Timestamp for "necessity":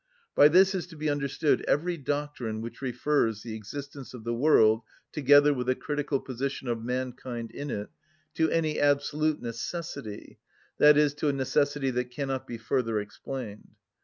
9.43-10.39, 11.33-11.91